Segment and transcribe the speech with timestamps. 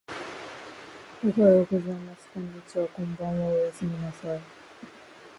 [1.23, 2.27] おはようございます。
[2.33, 2.87] こんにちは。
[2.87, 3.51] こんばんは。
[3.51, 4.41] おやすみなさい。